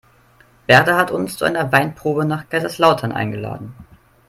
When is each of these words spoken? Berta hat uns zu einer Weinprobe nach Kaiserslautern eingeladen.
Berta 0.67 0.97
hat 0.97 1.11
uns 1.11 1.37
zu 1.37 1.45
einer 1.45 1.71
Weinprobe 1.71 2.25
nach 2.25 2.49
Kaiserslautern 2.49 3.11
eingeladen. 3.11 3.75